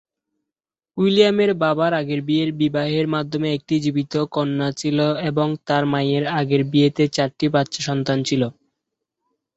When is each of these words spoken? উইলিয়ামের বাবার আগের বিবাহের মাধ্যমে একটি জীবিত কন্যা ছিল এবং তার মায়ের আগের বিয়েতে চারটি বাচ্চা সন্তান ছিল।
উইলিয়ামের 0.97 1.51
বাবার 1.61 1.91
আগের 1.93 2.21
বিবাহের 2.59 3.05
মাধ্যমে 3.07 3.47
একটি 3.53 3.75
জীবিত 3.83 4.13
কন্যা 4.33 4.69
ছিল 4.73 4.97
এবং 5.29 5.47
তার 5.67 5.83
মায়ের 5.93 6.23
আগের 6.39 6.61
বিয়েতে 6.71 7.03
চারটি 7.15 7.45
বাচ্চা 7.55 7.81
সন্তান 7.87 8.17
ছিল। 8.23 8.41